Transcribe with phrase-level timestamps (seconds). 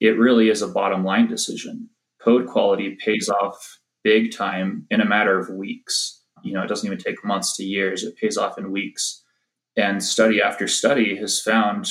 [0.00, 1.88] it really is a bottom line decision.
[2.20, 6.22] Code quality pays off big time in a matter of weeks.
[6.44, 9.22] You know, it doesn't even take months to years, it pays off in weeks.
[9.76, 11.88] And study after study has found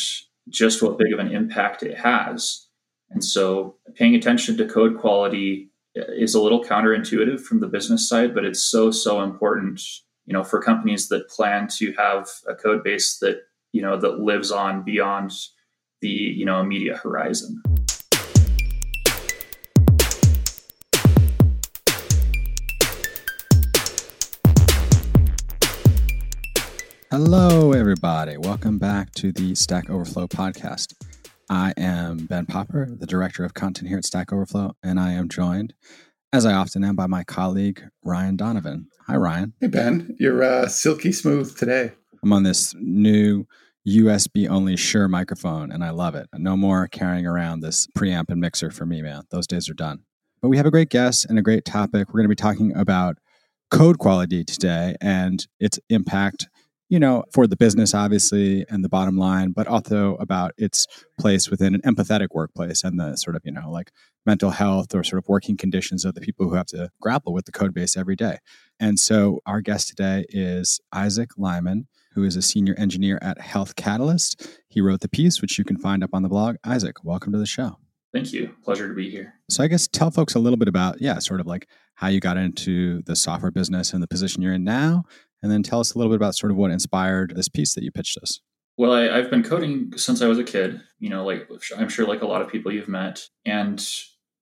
[0.49, 2.67] just what big of an impact it has.
[3.09, 8.35] And so paying attention to code quality is a little counterintuitive from the business side,
[8.35, 9.81] but it's so, so important,
[10.25, 13.39] you know, for companies that plan to have a code base that,
[13.71, 15.31] you know, that lives on beyond
[16.01, 17.61] the, you know, immediate horizon.
[27.19, 28.37] Hello, everybody.
[28.37, 30.93] Welcome back to the Stack Overflow podcast.
[31.49, 35.27] I am Ben Popper, the director of content here at Stack Overflow, and I am
[35.27, 35.73] joined,
[36.31, 38.89] as I often am, by my colleague, Ryan Donovan.
[39.07, 39.53] Hi, Ryan.
[39.59, 40.15] Hey, Ben.
[40.19, 41.93] You're uh, silky smooth today.
[42.21, 43.47] I'm on this new
[43.89, 46.27] USB only Shure microphone, and I love it.
[46.35, 49.23] No more carrying around this preamp and mixer for me, man.
[49.31, 50.01] Those days are done.
[50.39, 52.09] But we have a great guest and a great topic.
[52.09, 53.17] We're going to be talking about
[53.71, 56.47] code quality today and its impact
[56.89, 60.87] you know, for the business, obviously, and the bottom line, but also about its
[61.19, 63.91] place within an empathetic workplace and the sort of, you know, like
[64.25, 67.45] mental health or sort of working conditions of the people who have to grapple with
[67.45, 68.37] the code base every day.
[68.79, 73.75] And so our guest today is Isaac Lyman, who is a senior engineer at Health
[73.75, 74.59] Catalyst.
[74.69, 76.55] He wrote the piece, which you can find up on the blog.
[76.65, 77.77] Isaac, welcome to the show.
[78.13, 78.55] Thank you.
[78.63, 79.33] Pleasure to be here.
[79.49, 82.19] So I guess tell folks a little bit about, yeah, sort of like how you
[82.19, 85.03] got into the software business and the position you're in now,
[85.41, 87.83] and then tell us a little bit about sort of what inspired this piece that
[87.83, 88.39] you pitched us.
[88.77, 92.05] Well, I, have been coding since I was a kid, you know, like I'm sure
[92.05, 93.27] like a lot of people you've met.
[93.43, 93.83] And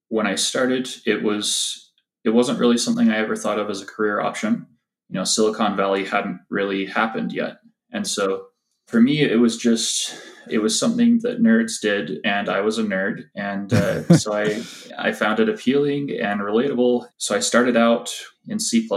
[0.09, 1.91] when I started, it was
[2.25, 4.67] it wasn't really something I ever thought of as a career option.
[5.09, 7.59] You know, Silicon Valley hadn't really happened yet.
[7.93, 8.47] And so
[8.87, 10.13] for me, it was just
[10.49, 14.63] it was something that nerds did, and I was a nerd, and uh, so I
[14.97, 17.07] I found it appealing and relatable.
[17.17, 18.13] So I started out
[18.47, 18.87] in C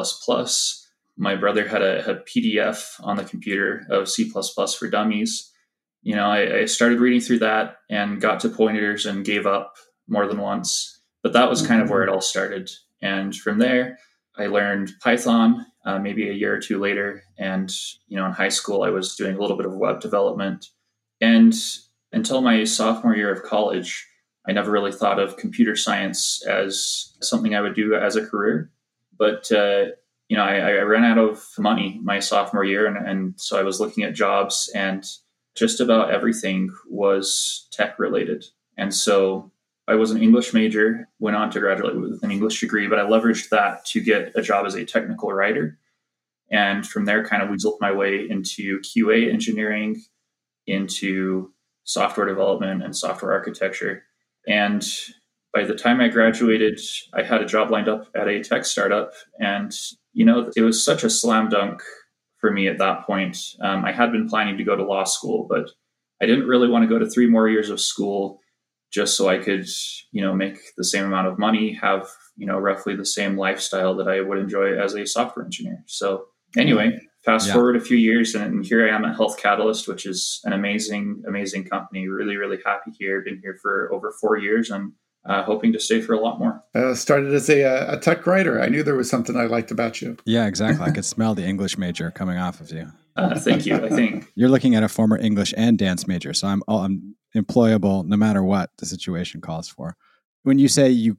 [1.18, 5.52] my brother had a, a, PDF on the computer of C++ for Dummies.
[6.02, 9.74] You know, I, I, started reading through that and got to pointers and gave up
[10.06, 11.00] more than once.
[11.24, 12.70] But that was kind of where it all started.
[13.02, 13.98] And from there,
[14.38, 17.24] I learned Python uh, maybe a year or two later.
[17.36, 17.72] And,
[18.06, 20.66] you know, in high school, I was doing a little bit of web development.
[21.20, 21.54] And
[22.12, 24.06] until my sophomore year of college,
[24.48, 28.70] I never really thought of computer science as something I would do as a career.
[29.18, 29.86] But uh,
[30.28, 33.62] you know, I, I, ran out of money my sophomore year, and, and so I
[33.62, 35.04] was looking at jobs, and
[35.56, 38.44] just about everything was tech related.
[38.76, 39.50] And so
[39.88, 43.02] I was an English major, went on to graduate with an English degree, but I
[43.02, 45.78] leveraged that to get a job as a technical writer.
[46.50, 50.02] And from there, kind of weaseled my way into QA engineering,
[50.66, 51.52] into
[51.84, 54.04] software development and software architecture.
[54.46, 54.86] And
[55.54, 56.78] by the time I graduated,
[57.14, 59.12] I had a job lined up at a tech startup.
[59.40, 59.72] And
[60.18, 61.80] you know, it was such a slam dunk
[62.40, 63.38] for me at that point.
[63.60, 65.70] Um, I had been planning to go to law school, but
[66.20, 68.40] I didn't really want to go to three more years of school
[68.92, 69.68] just so I could,
[70.10, 73.94] you know, make the same amount of money, have, you know, roughly the same lifestyle
[73.94, 75.84] that I would enjoy as a software engineer.
[75.86, 76.24] So,
[76.56, 77.52] anyway, fast yeah.
[77.52, 81.22] forward a few years and here I am at Health Catalyst, which is an amazing,
[81.28, 82.08] amazing company.
[82.08, 83.20] Really, really happy here.
[83.20, 84.94] Been here for over four years and
[85.28, 86.62] uh, hoping to stay for a lot more.
[86.74, 88.60] Uh, started as a, uh, a tech writer.
[88.60, 90.16] I knew there was something I liked about you.
[90.24, 90.84] Yeah, exactly.
[90.86, 92.90] I could smell the English major coming off of you.
[93.16, 93.76] Uh, thank you.
[93.76, 98.06] I think you're looking at a former English and dance major, so I'm I'm employable
[98.06, 99.96] no matter what the situation calls for.
[100.44, 101.18] When you say you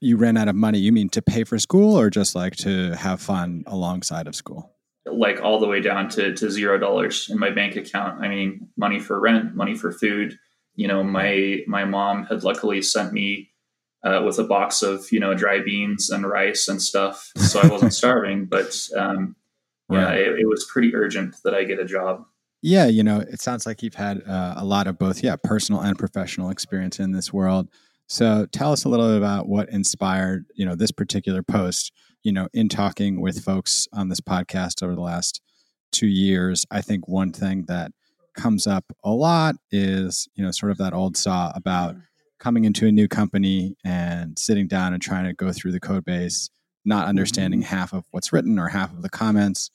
[0.00, 2.92] you ran out of money, you mean to pay for school or just like to
[2.92, 4.70] have fun alongside of school?
[5.06, 8.22] Like all the way down to to zero dollars in my bank account.
[8.22, 10.38] I mean, money for rent, money for food
[10.80, 13.49] you know, my my mom had luckily sent me
[14.02, 17.66] uh, with a box of you know dry beans and rice and stuff, so I
[17.66, 18.46] wasn't starving.
[18.46, 19.36] But um,
[19.90, 22.24] yeah, it, it, was pretty urgent that I get a job.
[22.62, 25.80] Yeah, you know, it sounds like you've had uh, a lot of both, yeah, personal
[25.80, 27.68] and professional experience in this world.
[28.06, 31.92] So tell us a little bit about what inspired you know this particular post.
[32.22, 35.40] You know, in talking with folks on this podcast over the last
[35.90, 37.92] two years, I think one thing that
[38.34, 41.96] comes up a lot is you know sort of that old saw about
[42.40, 46.04] coming into a new company and sitting down and trying to go through the code
[46.04, 46.50] base
[46.84, 47.76] not understanding mm-hmm.
[47.76, 49.70] half of what's written or half of the comments.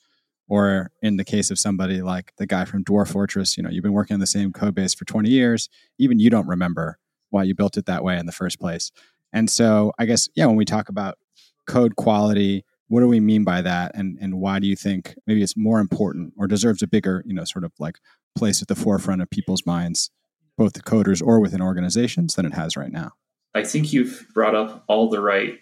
[0.48, 3.82] Or in the case of somebody like the guy from dwarf fortress you know you've
[3.82, 5.68] been working on the same code base for 20 years
[5.98, 8.92] even you don't remember why you built it that way in the first place.
[9.32, 11.18] And so i guess yeah when we talk about
[11.66, 13.92] code quality what do we mean by that?
[13.94, 17.34] And and why do you think maybe it's more important or deserves a bigger you
[17.34, 17.98] know sort of like
[18.36, 20.10] place at the forefront of people's minds
[20.56, 23.12] both the coders or within organizations than it has right now.
[23.54, 25.58] I think you've brought up all the right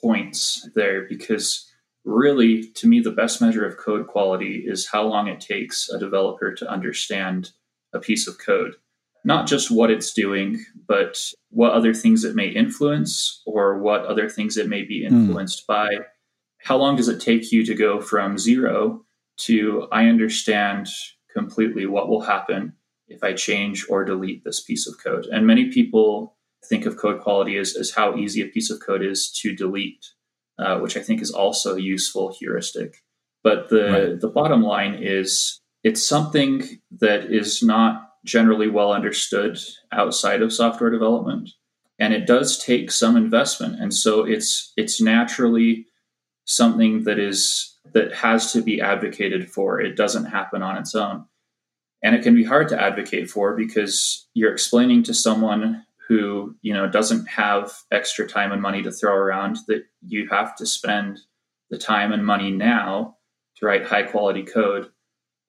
[0.00, 1.70] points there because
[2.04, 5.98] really, to me, the best measure of code quality is how long it takes a
[5.98, 7.50] developer to understand
[7.92, 8.74] a piece of code.
[9.24, 11.18] Not just what it's doing, but
[11.50, 15.14] what other things it may influence or what other things it may be hmm.
[15.14, 15.66] influenced mm.
[15.66, 15.88] by.
[16.58, 19.04] How long does it take you to go from zero
[19.38, 20.88] to I understand
[21.32, 22.74] completely what will happen
[23.08, 25.26] if I change or delete this piece of code?
[25.26, 26.36] And many people
[26.68, 30.04] think of code quality as, as how easy a piece of code is to delete
[30.58, 32.96] uh, which I think is also a useful heuristic.
[33.44, 34.20] But the right.
[34.20, 39.58] the bottom line is it's something that is not generally well understood
[39.92, 41.50] outside of software development,
[41.98, 43.80] and it does take some investment.
[43.80, 45.86] And so it's it's naturally
[46.44, 49.80] something that is that has to be advocated for.
[49.80, 51.26] It doesn't happen on its own.
[52.02, 56.72] And it can be hard to advocate for because you're explaining to someone who you
[56.72, 61.20] know doesn't have extra time and money to throw around that you have to spend
[61.70, 63.16] the time and money now
[63.56, 64.88] to write high quality code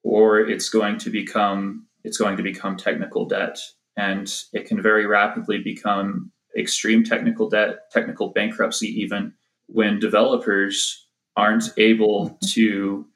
[0.02, 3.58] or it's going to become it's going to become technical debt.
[3.96, 9.32] And it can very rapidly become extreme technical debt technical bankruptcy even
[9.66, 11.06] when developers
[11.36, 13.06] aren't able to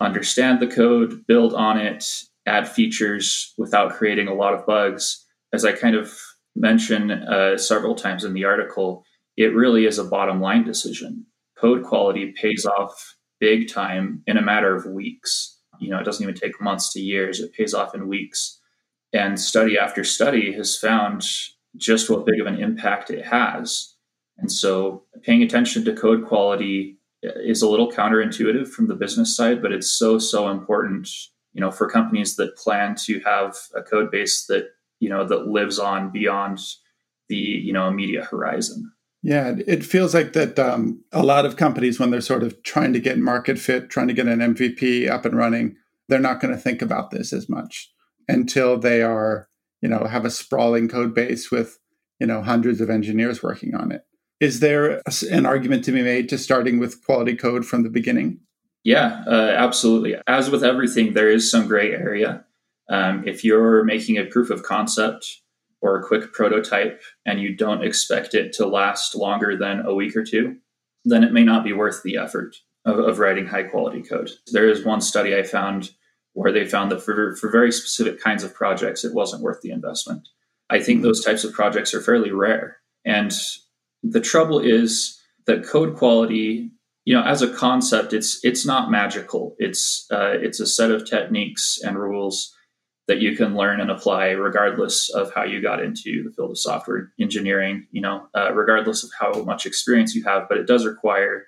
[0.00, 2.04] understand the code build on it
[2.46, 6.12] add features without creating a lot of bugs as i kind of
[6.54, 9.04] mention uh, several times in the article,
[9.36, 11.26] it really is a bottom line decision.
[11.58, 15.58] Code quality pays off big time in a matter of weeks.
[15.80, 18.60] You know, it doesn't even take months to years, it pays off in weeks.
[19.12, 21.26] And study after study has found
[21.76, 23.94] just what big of an impact it has.
[24.38, 29.62] And so paying attention to code quality is a little counterintuitive from the business side,
[29.62, 31.08] but it's so, so important,
[31.52, 35.48] you know, for companies that plan to have a code base that you know that
[35.48, 36.58] lives on beyond
[37.28, 38.92] the you know immediate horizon.
[39.22, 42.92] Yeah it feels like that um, a lot of companies when they're sort of trying
[42.92, 45.76] to get market fit trying to get an mvp up and running
[46.08, 47.92] they're not going to think about this as much
[48.28, 49.48] until they are
[49.80, 51.78] you know have a sprawling code base with
[52.22, 54.02] you know hundreds of engineers working on it.
[54.38, 58.38] Is there an argument to be made to starting with quality code from the beginning
[58.84, 62.44] yeah uh, absolutely as with everything there is some gray area
[62.88, 65.42] um, if you're making a proof of concept
[65.82, 70.16] or a quick prototype and you don't expect it to last longer than a week
[70.16, 70.56] or two,
[71.04, 74.30] then it may not be worth the effort of, of writing high quality code.
[74.52, 75.90] There is one study I found
[76.34, 79.70] where they found that for, for very specific kinds of projects, it wasn't worth the
[79.70, 80.28] investment.
[80.70, 82.78] I think those types of projects are fairly rare.
[83.04, 83.32] And
[84.02, 86.71] the trouble is that code quality,
[87.04, 89.56] you know, as a concept, it's it's not magical.
[89.58, 92.54] It's uh, it's a set of techniques and rules
[93.08, 96.58] that you can learn and apply regardless of how you got into the field of
[96.58, 100.86] software engineering, you know, uh, regardless of how much experience you have, but it does
[100.86, 101.46] require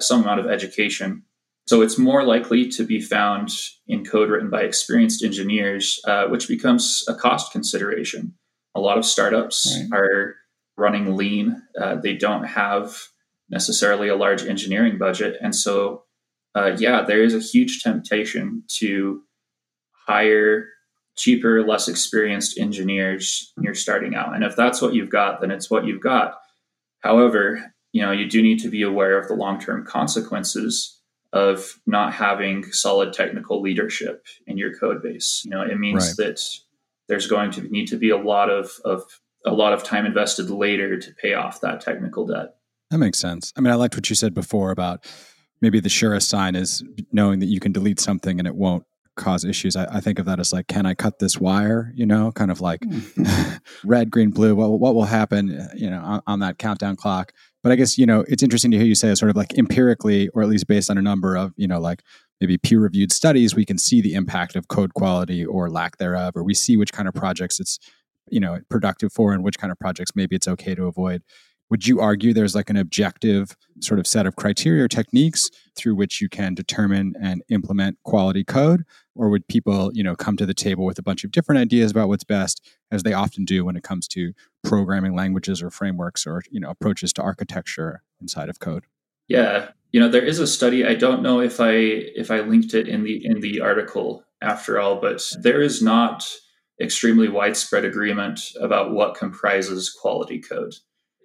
[0.00, 1.22] some amount of education.
[1.66, 3.50] So it's more likely to be found
[3.86, 8.34] in code written by experienced engineers, uh, which becomes a cost consideration.
[8.74, 10.00] A lot of startups right.
[10.00, 10.36] are
[10.76, 11.62] running lean.
[11.80, 12.96] Uh, they don't have
[13.54, 15.38] necessarily a large engineering budget.
[15.40, 16.02] And so,
[16.56, 19.22] uh, yeah, there is a huge temptation to
[20.06, 20.66] hire
[21.16, 24.34] cheaper, less experienced engineers you're starting out.
[24.34, 26.34] And if that's what you've got, then it's what you've got.
[27.00, 31.00] However, you know, you do need to be aware of the long-term consequences
[31.32, 35.42] of not having solid technical leadership in your code base.
[35.44, 36.16] You know, it means right.
[36.26, 36.40] that
[37.08, 39.02] there's going to need to be a lot of, of
[39.46, 42.56] a lot of time invested later to pay off that technical debt.
[42.94, 43.52] That makes sense.
[43.56, 45.04] I mean, I liked what you said before about
[45.60, 48.84] maybe the surest sign is knowing that you can delete something and it won't
[49.16, 49.74] cause issues.
[49.74, 51.90] I, I, think of that as like, can I cut this wire?
[51.96, 53.32] You know, kind of like hmm.
[53.84, 54.54] red, green, blue.
[54.54, 55.68] What what will happen?
[55.74, 57.32] You know, on, on, that countdown clock.
[57.64, 60.28] But I guess you know it's interesting to hear you say, sort of like empirically,
[60.28, 62.04] or at least based on a number of you know like
[62.40, 66.36] maybe peer reviewed studies, we can see the impact of code quality or lack thereof,
[66.36, 67.80] or we see which kind of projects it's
[68.30, 71.24] you know productive for and which kind of projects maybe it's okay to avoid
[71.70, 75.94] would you argue there's like an objective sort of set of criteria or techniques through
[75.94, 78.84] which you can determine and implement quality code?
[79.14, 81.90] Or would people you know come to the table with a bunch of different ideas
[81.90, 86.26] about what's best as they often do when it comes to programming languages or frameworks
[86.26, 88.84] or you know approaches to architecture inside of code?
[89.28, 89.70] Yeah.
[89.92, 92.88] You know there is a study i don't know if i if i linked it
[92.88, 96.28] in the in the article after all but there is not
[96.80, 100.74] extremely widespread agreement about what comprises quality code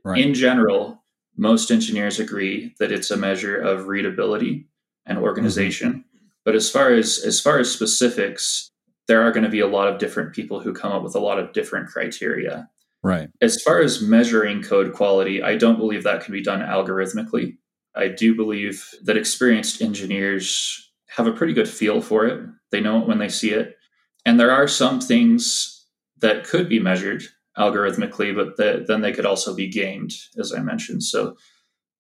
[0.04, 0.24] Right.
[0.24, 1.04] In general,
[1.38, 4.68] most engineers agree that it's a measure of readability
[5.06, 5.94] and organization.
[5.94, 6.26] Mm-hmm.
[6.46, 8.72] But as far as as far as specifics,
[9.08, 11.20] there are going to be a lot of different people who come up with a
[11.20, 12.70] lot of different criteria.
[13.02, 13.30] Right.
[13.42, 17.58] As far as measuring code quality, I don't believe that can be done algorithmically.
[17.96, 22.48] I do believe that experienced engineers have a pretty good feel for it.
[22.72, 23.78] They know it when they see it.
[24.26, 25.86] And there are some things
[26.20, 27.24] that could be measured
[27.58, 31.04] algorithmically, but the, then they could also be gamed, as I mentioned.
[31.04, 31.36] So,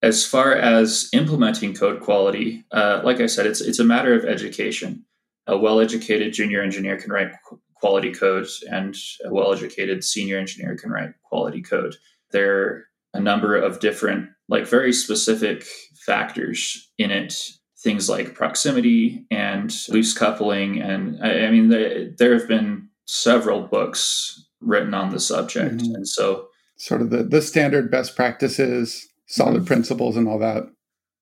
[0.02, 4.26] as far as implementing code quality, uh, like I said, it's it's a matter of
[4.26, 5.06] education.
[5.48, 7.32] A well-educated junior engineer can write
[7.74, 11.96] quality code, and a well-educated senior engineer can write quality code.
[12.32, 15.66] There are a number of different, like very specific
[16.06, 17.36] factors in it.
[17.82, 23.62] Things like proximity and loose coupling, and I, I mean, the, there have been several
[23.62, 25.96] books written on the subject, mm-hmm.
[25.96, 26.48] and so
[26.78, 29.66] sort of the the standard best practices, solid mm-hmm.
[29.66, 30.64] principles, and all that.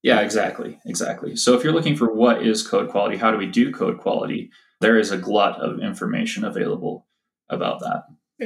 [0.03, 1.35] Yeah, exactly, exactly.
[1.35, 4.49] So if you're looking for what is code quality, how do we do code quality?
[4.79, 7.07] There is a glut of information available
[7.49, 8.03] about that.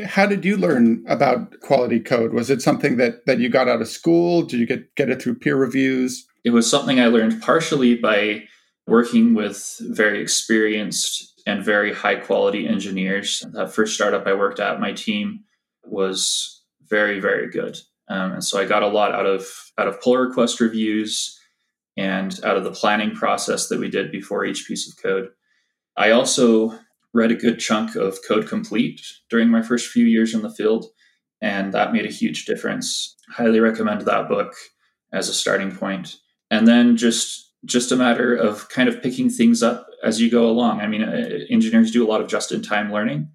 [0.08, 2.34] How did you learn about quality code?
[2.34, 4.44] Was it something that that you got out of school?
[4.44, 6.26] Did you get get it through peer reviews?
[6.44, 8.44] It was something I learned partially by
[8.88, 13.44] working with very experienced and very high quality engineers.
[13.54, 15.44] That first startup I worked at, my team
[15.84, 19.46] was very very good, um, and so I got a lot out of
[19.78, 21.40] out of pull request reviews
[21.98, 25.30] and out of the planning process that we did before each piece of code.
[25.98, 26.80] I also
[27.14, 30.86] read a good chunk of Code Complete during my first few years in the field,
[31.42, 33.16] and that made a huge difference.
[33.30, 34.54] Highly recommend that book
[35.12, 36.18] as a starting point.
[36.50, 40.48] And then just just a matter of kind of picking things up as you go
[40.48, 40.82] along.
[40.82, 43.30] I mean, uh, engineers do a lot of just in time learning.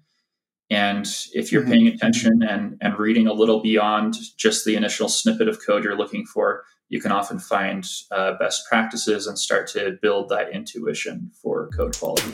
[0.69, 1.71] And if you're mm-hmm.
[1.71, 5.97] paying attention and, and reading a little beyond just the initial snippet of code you're
[5.97, 11.31] looking for, you can often find uh, best practices and start to build that intuition
[11.41, 12.31] for code quality.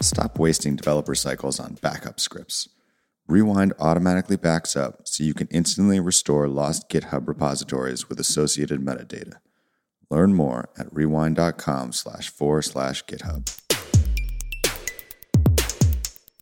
[0.00, 2.68] Stop wasting developer cycles on backup scripts.
[3.28, 9.34] Rewind automatically backs up so you can instantly restore lost GitHub repositories with associated metadata.
[10.10, 13.54] Learn more at rewind.com slash forward slash GitHub.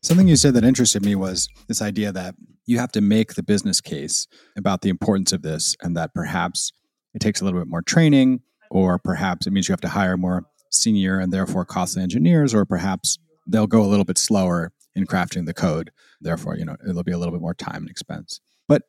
[0.00, 3.42] Something you said that interested me was this idea that you have to make the
[3.42, 6.72] business case about the importance of this and that perhaps
[7.14, 10.16] it takes a little bit more training or perhaps it means you have to hire
[10.16, 15.06] more senior and therefore costly engineers or perhaps they'll go a little bit slower in
[15.06, 15.92] crafting the code.
[16.20, 18.40] Therefore, you know, it'll be a little bit more time and expense.
[18.66, 18.82] But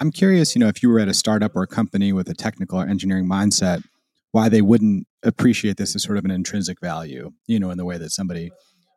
[0.00, 2.34] I'm curious, you know, if you were at a startup or a company with a
[2.34, 3.82] technical or engineering mindset,
[4.30, 7.84] why they wouldn't appreciate this as sort of an intrinsic value, you know, in the
[7.84, 8.50] way that somebody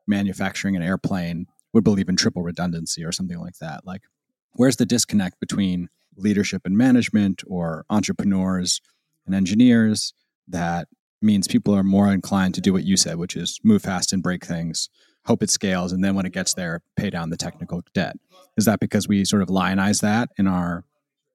[0.08, 3.86] manufacturing an airplane would believe in triple redundancy or something like that.
[3.86, 4.04] Like,
[4.54, 8.82] where's the disconnect between leadership and management or entrepreneurs
[9.26, 10.14] and engineers
[10.48, 10.88] that
[11.22, 14.22] means people are more inclined to do what you said, which is move fast and
[14.22, 14.90] break things,
[15.26, 18.16] hope it scales, and then when it gets there, pay down the technical debt.
[18.58, 20.84] Is that because we sort of lionize that in our,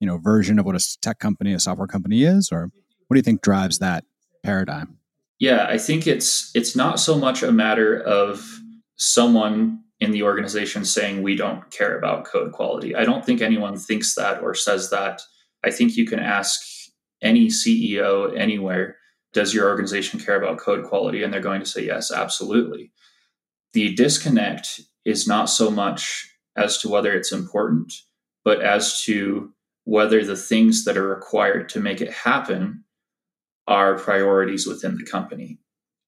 [0.00, 2.70] you know, version of what a tech company, a software company is, or
[3.06, 4.04] what do you think drives that
[4.44, 4.98] paradigm?
[5.38, 8.60] Yeah, I think it's it's not so much a matter of
[8.96, 12.94] someone in the organization saying we don't care about code quality.
[12.94, 15.22] I don't think anyone thinks that or says that.
[15.64, 16.60] I think you can ask
[17.22, 18.96] any CEO anywhere
[19.36, 21.22] does your organization care about code quality?
[21.22, 22.90] And they're going to say, yes, absolutely.
[23.76, 27.92] The disconnect is not so much as to whether it's important,
[28.42, 29.52] but as to
[29.84, 32.84] whether the things that are required to make it happen
[33.68, 35.58] are priorities within the company.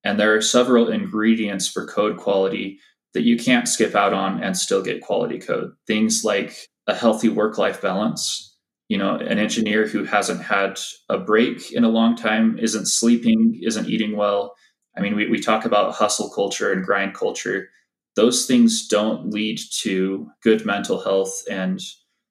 [0.02, 2.78] And there are several ingredients for code quality
[3.12, 5.72] that you can't skip out on and still get quality code.
[5.86, 6.56] Things like
[6.86, 8.56] a healthy work life balance,
[8.88, 13.60] you know an engineer who hasn't had a break in a long time isn't sleeping
[13.62, 14.54] isn't eating well
[14.98, 17.68] i mean we, we talk about hustle culture and grind culture
[18.16, 21.80] those things don't lead to good mental health and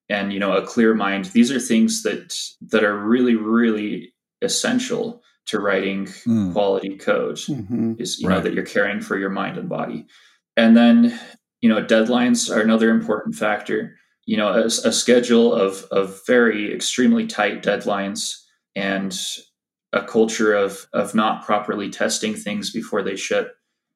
[0.10, 5.22] and you know a clear mind these are things that that are really really essential
[5.46, 6.52] to writing mm.
[6.52, 7.94] quality code mm-hmm.
[8.00, 8.36] is you right.
[8.36, 10.06] know that you're caring for your mind and body
[10.56, 11.18] and then
[11.62, 13.96] you know deadlines are another important factor
[14.26, 18.36] you know a, a schedule of of very extremely tight deadlines
[18.76, 19.18] and
[19.98, 23.56] a culture of of not properly testing things before they ship.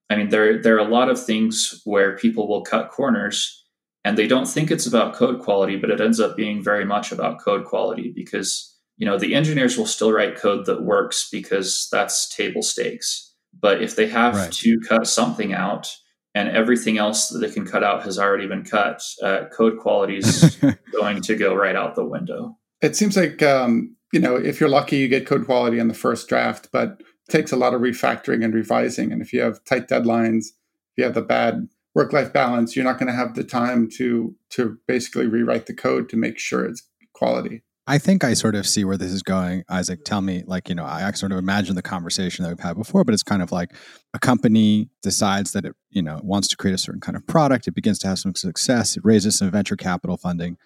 [0.09, 3.63] I mean, there there are a lot of things where people will cut corners
[4.03, 7.11] and they don't think it's about code quality, but it ends up being very much
[7.11, 11.87] about code quality because you know the engineers will still write code that works because
[11.91, 13.33] that's table stakes.
[13.59, 14.51] But if they have right.
[14.51, 15.93] to cut something out,
[16.33, 19.03] and everything else that they can cut out has already been cut.
[19.21, 20.57] Uh, code quality is
[20.93, 22.57] going to go right out the window.
[22.81, 25.93] It seems like um, you know if you're lucky, you get code quality in the
[25.93, 29.11] first draft, but it takes a lot of refactoring and revising.
[29.11, 30.45] And if you have tight deadlines,
[30.91, 33.89] if you have the bad work life balance, you're not going to have the time
[33.97, 37.63] to to basically rewrite the code to make sure it's quality.
[37.87, 39.63] I think I sort of see where this is going.
[39.67, 42.77] Isaac, tell me, like, you know, I sort of imagine the conversation that we've had
[42.77, 43.73] before, but it's kind of like
[44.13, 47.67] a company decides that it, you know, wants to create a certain kind of product.
[47.67, 48.95] It begins to have some success.
[48.95, 50.57] It raises some venture capital funding.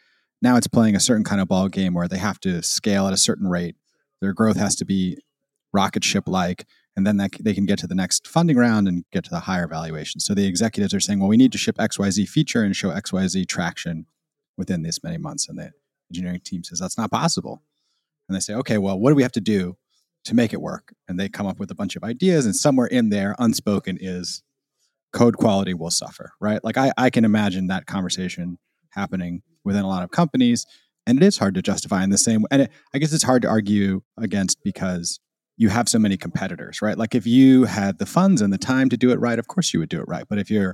[0.45, 3.13] Now it's playing a certain kind of ball game where they have to scale at
[3.13, 3.75] a certain rate.
[4.21, 5.17] Their growth has to be
[5.73, 9.05] rocket ship like, and then that, they can get to the next funding round and
[9.11, 10.19] get to the higher valuation.
[10.19, 13.47] So the executives are saying, well, we need to ship XYZ feature and show XYZ
[13.47, 14.05] traction
[14.55, 15.49] within this many months.
[15.49, 15.71] And the
[16.11, 17.63] engineering team says, that's not possible.
[18.29, 19.77] And they say, okay, well, what do we have to do
[20.25, 20.93] to make it work?
[21.07, 22.45] And they come up with a bunch of ideas.
[22.45, 24.43] And somewhere in there, unspoken, is
[25.11, 26.63] code quality will suffer, right?
[26.63, 28.59] Like I, I can imagine that conversation
[28.91, 30.65] happening within a lot of companies.
[31.07, 32.48] And it is hard to justify in the same way.
[32.51, 35.19] And it, I guess it's hard to argue against because
[35.57, 36.98] you have so many competitors, right?
[36.98, 39.74] Like if you had the funds and the time to do it right, of course
[39.74, 40.25] you would do it right.
[40.27, 40.74] But if you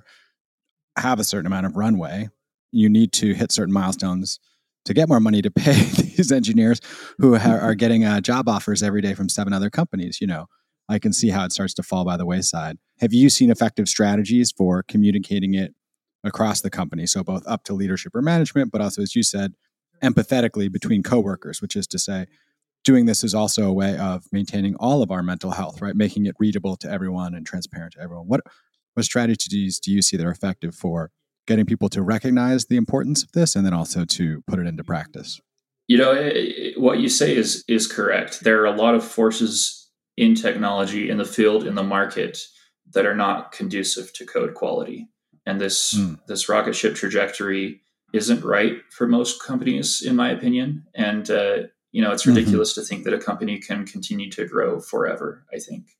[0.97, 2.29] have a certain amount of runway,
[2.71, 4.39] you need to hit certain milestones
[4.85, 6.79] to get more money to pay these engineers
[7.19, 10.19] who are getting uh, job offers every day from seven other companies.
[10.19, 10.47] You know,
[10.89, 12.77] I can see how it starts to fall by the wayside.
[12.99, 15.73] Have you seen effective strategies for communicating it
[16.23, 17.05] across the company?
[17.05, 19.53] So both up to leadership or management, but also, as you said,
[20.03, 22.25] empathetically between coworkers, which is to say,
[22.83, 25.95] doing this is also a way of maintaining all of our mental health, right?
[25.95, 28.27] Making it readable to everyone and transparent to everyone.
[28.27, 28.41] What
[28.93, 31.11] what strategies do you see that are effective for
[31.47, 34.83] getting people to recognize the importance of this and then also to put it into
[34.83, 35.39] practice?
[35.87, 38.43] You know, it, it, what you say is is correct.
[38.43, 42.39] There are a lot of forces in technology, in the field, in the market
[42.93, 45.07] that are not conducive to code quality.
[45.51, 46.17] And this mm.
[46.27, 47.81] this rocket ship trajectory
[48.13, 50.85] isn't right for most companies, in my opinion.
[50.95, 52.37] And uh, you know, it's mm-hmm.
[52.37, 52.81] ridiculous mm-hmm.
[52.81, 55.97] to think that a company can continue to grow forever, I think.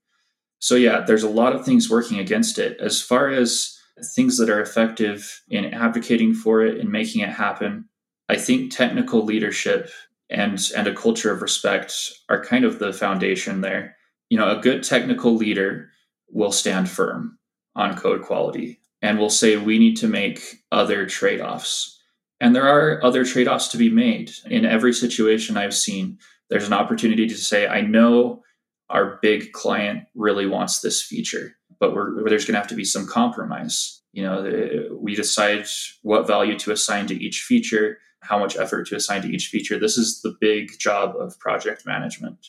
[0.60, 2.80] So, yeah, there's a lot of things working against it.
[2.80, 3.78] As far as
[4.16, 7.90] things that are effective in advocating for it and making it happen,
[8.30, 9.90] I think technical leadership
[10.30, 11.94] and, and a culture of respect
[12.30, 13.98] are kind of the foundation there.
[14.30, 15.90] You know, a good technical leader
[16.30, 17.38] will stand firm
[17.76, 22.00] on code quality and will say we need to make other trade offs
[22.42, 24.32] and there are other trade offs to be made.
[24.50, 26.18] In every situation I've seen,
[26.50, 28.42] there's an opportunity to say, I know
[28.90, 31.94] our big client really wants this feature, but
[32.28, 34.02] there's going to have to be some compromise.
[34.12, 35.68] You know, we decide
[36.02, 39.80] what value to assign to each feature, how much effort to assign to each feature.
[39.80, 42.48] This is the big job of project management.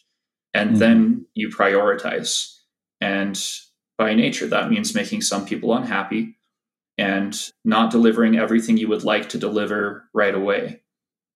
[0.54, 0.78] And mm-hmm.
[0.78, 2.56] then you prioritize.
[3.02, 3.38] And
[3.98, 6.38] by nature, that means making some people unhappy
[7.02, 10.82] and not delivering everything you would like to deliver right away.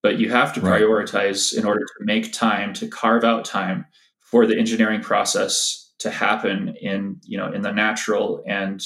[0.01, 0.81] But you have to right.
[0.81, 3.85] prioritize in order to make time to carve out time
[4.19, 8.81] for the engineering process to happen in you know in the natural and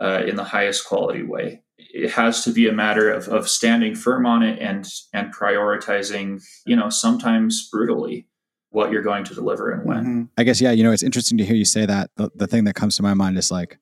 [0.00, 1.62] uh, in the highest quality way.
[1.78, 6.40] It has to be a matter of, of standing firm on it and and prioritizing
[6.66, 8.28] you know sometimes brutally
[8.70, 9.98] what you're going to deliver and when.
[9.98, 10.22] Mm-hmm.
[10.38, 12.10] I guess yeah, you know it's interesting to hear you say that.
[12.14, 13.78] The, the thing that comes to my mind is like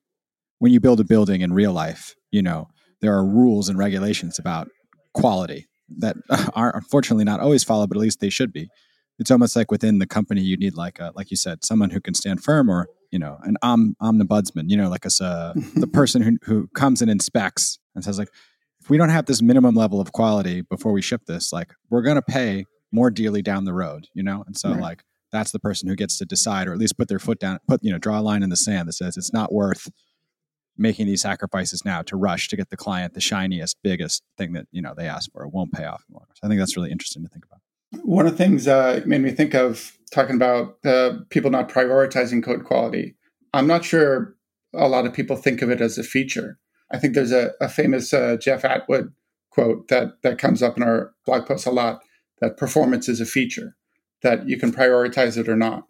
[0.57, 2.67] when you build a building in real life, you know,
[3.01, 4.69] there are rules and regulations about
[5.13, 5.67] quality
[5.97, 6.15] that
[6.53, 8.69] are unfortunately not always followed, but at least they should be.
[9.19, 12.01] It's almost like within the company, you need like a, like you said, someone who
[12.01, 15.87] can stand firm or, you know, an om, omnibudsman, you know, like a, uh, the
[15.87, 18.29] person who, who comes and inspects and says like,
[18.79, 22.01] if we don't have this minimum level of quality before we ship this, like we're
[22.01, 24.43] going to pay more dearly down the road, you know?
[24.47, 24.81] And so right.
[24.81, 27.59] like, that's the person who gets to decide or at least put their foot down,
[27.67, 29.87] put, you know, draw a line in the sand that says it's not worth
[30.81, 34.67] making these sacrifices now to rush to get the client the shiniest, biggest thing that
[34.71, 35.43] you know they ask for.
[35.43, 36.03] It won't pay off.
[36.43, 37.59] I think that's really interesting to think about.
[38.03, 42.43] One of the things uh, made me think of talking about uh, people not prioritizing
[42.43, 43.15] code quality.
[43.53, 44.35] I'm not sure
[44.73, 46.57] a lot of people think of it as a feature.
[46.91, 49.13] I think there's a, a famous uh, Jeff Atwood
[49.49, 52.01] quote that that comes up in our blog posts a lot
[52.39, 53.75] that performance is a feature
[54.23, 55.83] that you can prioritize it or not.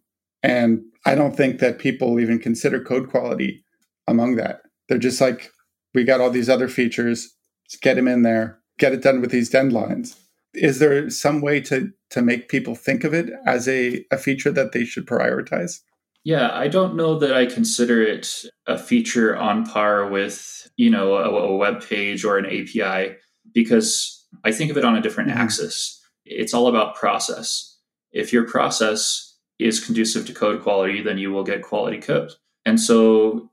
[0.43, 3.63] And I don't think that people even consider code quality
[4.07, 4.61] among that.
[4.91, 5.53] They're just like,
[5.93, 7.33] we got all these other features.
[7.81, 8.59] Get them in there.
[8.77, 10.19] Get it done with these deadlines.
[10.53, 14.51] Is there some way to to make people think of it as a, a feature
[14.51, 15.79] that they should prioritize?
[16.25, 21.13] Yeah, I don't know that I consider it a feature on par with, you know,
[21.15, 23.15] a, a web page or an API
[23.53, 25.39] because I think of it on a different mm-hmm.
[25.39, 26.01] axis.
[26.25, 27.77] It's all about process.
[28.11, 32.31] If your process is conducive to code quality, then you will get quality code.
[32.65, 33.50] And so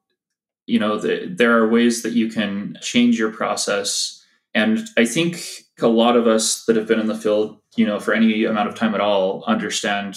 [0.69, 5.43] you know the, there are ways that you can change your process and i think
[5.81, 8.69] a lot of us that have been in the field you know for any amount
[8.69, 10.17] of time at all understand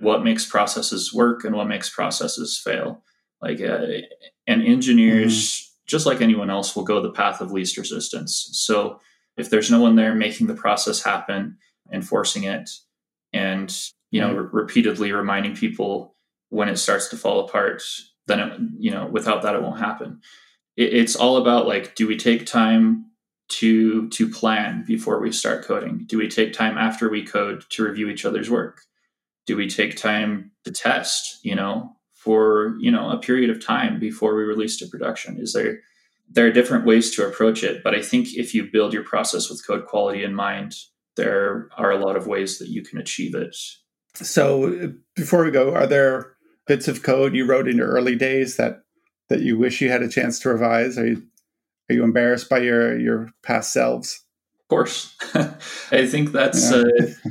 [0.00, 3.02] what makes processes work and what makes processes fail.
[3.42, 3.86] Like, uh,
[4.46, 5.86] and engineers, mm-hmm.
[5.86, 8.48] just like anyone else, will go the path of least resistance.
[8.52, 9.00] So
[9.36, 11.58] if there's no one there making the process happen,
[11.92, 12.70] enforcing it,
[13.32, 13.76] and
[14.10, 16.16] you know, re- repeatedly reminding people
[16.48, 17.82] when it starts to fall apart,
[18.28, 20.20] then it, you know, without that, it won't happen.
[20.76, 23.06] It, it's all about like, do we take time
[23.48, 26.04] to to plan before we start coding?
[26.06, 28.82] Do we take time after we code to review each other's work?
[29.46, 31.38] Do we take time to test?
[31.42, 35.38] You know, for you know a period of time before we release to production?
[35.40, 35.80] Is there
[36.30, 39.48] there are different ways to approach it, but I think if you build your process
[39.48, 40.74] with code quality in mind,
[41.16, 43.56] there are a lot of ways that you can achieve it.
[44.14, 46.34] So before we go, are there
[46.68, 48.82] bits of code you wrote in your early days that
[49.28, 50.96] that you wish you had a chance to revise?
[50.96, 51.22] Are you
[51.90, 54.24] are you embarrassed by your your past selves?
[54.62, 55.16] Of course,
[55.90, 56.82] I think that's yeah.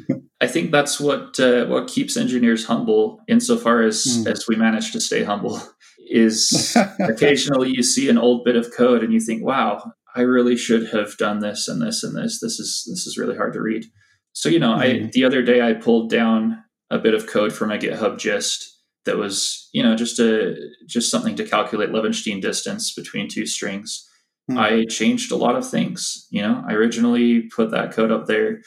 [0.10, 4.28] uh, I think that's what uh, what keeps engineers humble, insofar as mm.
[4.28, 5.62] as we manage to stay humble.
[6.10, 10.58] Is occasionally you see an old bit of code and you think, "Wow, I really
[10.58, 12.40] should have done this and this and this.
[12.40, 13.86] This is this is really hard to read."
[14.34, 14.80] So you know, mm.
[14.80, 15.08] I hmm.
[15.14, 18.77] the other day I pulled down a bit of code from a GitHub gist
[19.08, 24.08] that was you know just a just something to calculate Levenshtein distance between two strings
[24.50, 24.58] Hmm.
[24.58, 26.28] I changed a lot of things.
[26.30, 28.62] You know, I originally put that code up there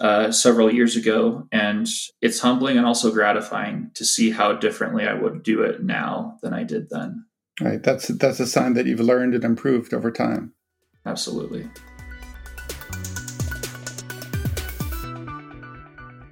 [0.00, 1.88] uh, several years ago, and
[2.20, 6.52] it's humbling and also gratifying to see how differently I would do it now than
[6.52, 7.24] I did then.
[7.60, 7.82] Right.
[7.82, 10.54] That's that's a sign that you've learned and improved over time.
[11.04, 11.68] Absolutely.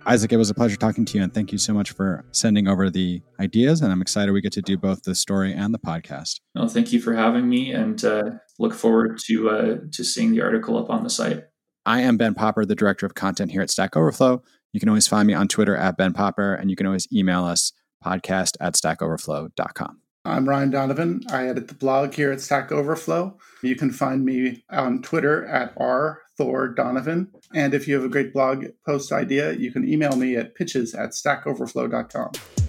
[0.06, 2.66] Isaac, it was a pleasure talking to you, and thank you so much for sending
[2.66, 3.82] over the ideas.
[3.82, 6.40] And I'm excited we get to do both the story and the podcast.
[6.54, 8.22] No, thank you for having me, and uh,
[8.58, 11.44] look forward to uh, to seeing the article up on the site.
[11.84, 14.42] I am Ben Popper, the director of content here at Stack Overflow.
[14.72, 17.44] You can always find me on Twitter at Ben Popper, and you can always email
[17.44, 17.72] us
[18.04, 20.00] podcast at stackoverflow.com.
[20.24, 21.22] I'm Ryan Donovan.
[21.30, 23.38] I edit the blog here at Stack Overflow.
[23.62, 27.28] You can find me on Twitter at r Thor Donovan.
[27.54, 30.94] And if you have a great blog post idea, you can email me at pitches
[30.94, 32.59] at stackoverflow.com.